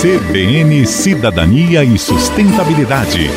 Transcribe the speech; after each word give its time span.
CBN 0.00 0.86
Cidadania 0.86 1.82
e 1.82 1.98
Sustentabilidade. 1.98 3.28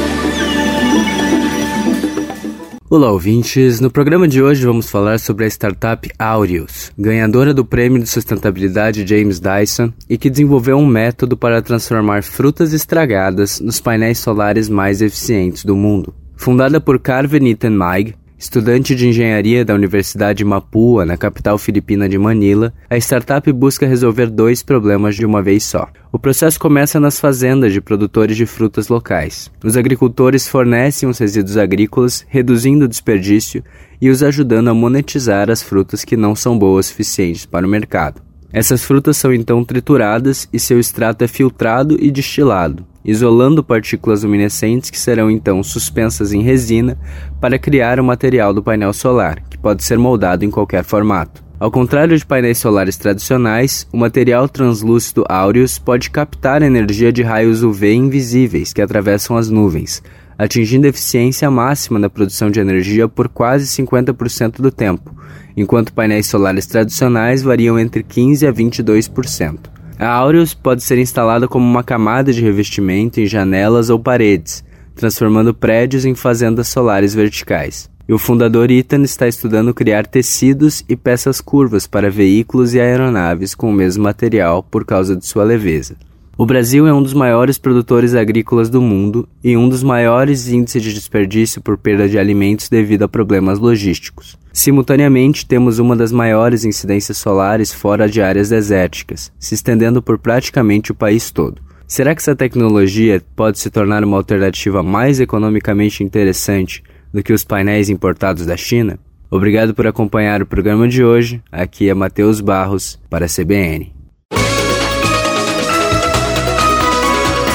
Olá, 2.88 3.12
ouvintes. 3.12 3.80
No 3.80 3.90
programa 3.90 4.28
de 4.28 4.44
hoje 4.44 4.64
vamos 4.64 4.88
falar 4.88 5.20
sobre 5.20 5.46
a 5.46 5.48
startup 5.48 6.08
Aureus, 6.20 6.92
ganhadora 6.96 7.52
do 7.52 7.66
Prêmio 7.66 8.00
de 8.00 8.08
Sustentabilidade 8.08 9.08
James 9.08 9.40
Dyson 9.40 9.92
e 10.08 10.20
que 10.20 10.30
desenvolveu 10.30 10.78
um 10.78 10.86
método 10.86 11.36
para 11.36 11.64
transformar 11.64 12.22
frutas 12.22 12.74
estragadas 12.74 13.60
nos 13.60 13.82
painéis 13.82 14.20
solares 14.20 14.70
mais 14.70 15.02
eficientes 15.02 15.66
do 15.66 15.76
mundo. 15.76 16.14
Fundada 16.36 16.80
por 16.80 17.00
Carven 17.00 17.50
Ethan 17.50 17.72
Maig, 17.72 18.14
Estudante 18.42 18.96
de 18.96 19.08
engenharia 19.08 19.64
da 19.64 19.76
Universidade 19.76 20.44
Mapua, 20.44 21.06
na 21.06 21.16
capital 21.16 21.60
filipina 21.60 22.10
de 22.10 22.18
Manila, 22.18 22.74
a 22.90 22.98
startup 22.98 23.54
busca 23.54 23.86
resolver 23.86 24.32
dois 24.32 24.64
problemas 24.64 25.16
de 25.16 25.24
uma 25.24 25.44
vez 25.44 25.64
só. 25.64 25.88
O 26.12 26.18
processo 26.18 26.60
começa 26.60 27.00
nas 27.00 27.20
fazendas 27.20 27.72
de 27.72 27.80
produtores 27.80 28.36
de 28.36 28.48
frutas 28.48 28.88
locais. 28.88 29.52
Os 29.64 29.78
agricultores 29.78 30.48
fornecem 30.48 31.08
os 31.08 31.20
resíduos 31.20 31.56
agrícolas, 31.56 32.26
reduzindo 32.28 32.86
o 32.86 32.88
desperdício 32.88 33.64
e 34.02 34.10
os 34.10 34.24
ajudando 34.24 34.70
a 34.70 34.74
monetizar 34.74 35.52
as 35.52 35.62
frutas 35.62 36.04
que 36.04 36.18
não 36.18 36.36
são 36.36 36.58
boas 36.58 36.88
o 36.88 36.90
suficientes 36.90 37.46
para 37.46 37.68
o 37.68 37.70
mercado. 37.70 38.24
Essas 38.52 38.84
frutas 38.84 39.18
são 39.18 39.32
então 39.32 39.64
trituradas 39.64 40.50
e 40.52 40.60
seu 40.60 40.80
extrato 40.80 41.24
é 41.24 41.28
filtrado 41.28 41.96
e 42.02 42.10
destilado, 42.10 42.88
isolando 43.04 43.64
partículas 43.64 44.24
luminescentes 44.24 44.90
que 44.90 45.00
serão 45.00 45.30
então 45.30 45.62
suspensas 45.64 46.34
em 46.34 46.42
resina 46.42 46.98
para 47.40 47.60
criar 47.60 48.00
o 48.00 48.04
material 48.04 48.54
do 48.54 48.64
painel 48.64 48.94
solar, 48.94 49.42
que 49.50 49.58
pode 49.58 49.84
ser 49.84 49.98
moldado 49.98 50.46
em 50.46 50.52
qualquer 50.52 50.84
formato. 50.84 51.44
Ao 51.60 51.70
contrário 51.70 52.18
de 52.18 52.26
painéis 52.26 52.58
solares 52.58 52.98
tradicionais, 52.98 53.88
o 53.94 53.98
material 53.98 54.50
translúcido 54.50 55.24
Aureus 55.30 55.78
pode 55.78 56.10
captar 56.10 56.64
energia 56.64 57.12
de 57.12 57.22
raios 57.22 57.62
UV 57.62 57.94
invisíveis 57.94 58.74
que 58.74 58.82
atravessam 58.82 59.38
as 59.38 59.48
nuvens, 59.48 60.02
atingindo 60.40 60.88
eficiência 60.88 61.52
máxima 61.52 62.00
na 62.00 62.10
produção 62.10 62.50
de 62.50 62.60
energia 62.60 63.08
por 63.08 63.30
quase 63.30 63.68
50% 63.68 64.60
do 64.60 64.72
tempo, 64.72 65.16
enquanto 65.56 65.94
painéis 65.94 66.26
solares 66.26 66.66
tradicionais 66.66 67.44
variam 67.44 67.78
entre 67.78 68.02
15% 68.02 68.50
a 68.50 68.52
22%. 68.52 69.71
A 70.02 70.10
Aureus 70.14 70.56
pode 70.56 70.82
ser 70.82 70.98
instalada 70.98 71.48
como 71.48 71.64
uma 71.64 71.84
camada 71.84 72.34
de 72.34 72.42
revestimento 72.42 73.20
em 73.22 73.28
janelas 73.28 73.92
ou 73.92 74.00
paredes, 74.00 74.64
transformando 74.96 75.54
prédios 75.54 76.06
em 76.06 76.16
fazendas 76.16 76.70
solares 76.70 77.14
verticais. 77.14 77.88
E 78.10 78.12
o 78.12 78.18
fundador 78.18 78.72
Ethan 78.72 79.04
está 79.04 79.28
estudando 79.28 79.76
criar 79.76 80.08
tecidos 80.08 80.84
e 80.90 80.96
peças 80.96 81.40
curvas 81.40 81.86
para 81.86 82.10
veículos 82.10 82.74
e 82.74 82.80
aeronaves 82.80 83.54
com 83.54 83.70
o 83.70 83.74
mesmo 83.74 84.04
material 84.04 84.64
por 84.64 84.86
causa 84.86 85.16
de 85.16 85.24
sua 85.24 85.44
leveza. 85.44 85.96
O 86.42 86.46
Brasil 86.48 86.88
é 86.88 86.92
um 86.92 87.04
dos 87.04 87.14
maiores 87.14 87.60
produtores 87.60 88.16
agrícolas 88.16 88.68
do 88.68 88.82
mundo 88.82 89.30
e 89.44 89.56
um 89.56 89.70
dos 89.70 89.84
maiores 89.84 90.48
índices 90.48 90.82
de 90.82 90.92
desperdício 90.92 91.62
por 91.62 91.78
perda 91.78 92.10
de 92.10 92.18
alimentos 92.18 92.68
devido 92.68 93.04
a 93.04 93.08
problemas 93.08 93.60
logísticos. 93.60 94.40
Simultaneamente, 94.52 95.46
temos 95.46 95.78
uma 95.78 95.96
das 95.96 96.12
maiores 96.12 96.66
incidências 96.66 97.20
solares 97.20 97.72
fora 97.72 98.10
de 98.10 98.24
áreas 98.24 98.50
desérticas, 98.50 99.32
se 99.38 99.54
estendendo 99.54 100.02
por 100.02 100.18
praticamente 100.18 100.92
o 100.92 100.96
país 100.96 101.30
todo. 101.30 101.62
Será 101.86 102.16
que 102.16 102.22
essa 102.22 102.36
tecnologia 102.36 103.22
pode 103.36 103.60
se 103.60 103.70
tornar 103.70 104.04
uma 104.04 104.18
alternativa 104.18 104.82
mais 104.82 105.20
economicamente 105.20 106.04
interessante 106.04 106.82
do 107.14 107.22
que 107.22 107.34
os 107.34 107.44
painéis 107.44 107.88
importados 107.88 108.48
da 108.48 108.58
China? 108.58 108.98
Obrigado 109.30 109.76
por 109.76 109.86
acompanhar 109.86 110.42
o 110.42 110.48
programa 110.48 110.88
de 110.88 111.04
hoje. 111.04 111.40
Aqui 111.52 111.88
é 111.88 111.94
Matheus 111.94 112.42
Barros 112.42 113.00
para 113.12 113.28
a 113.28 113.30
CBN. 113.30 114.01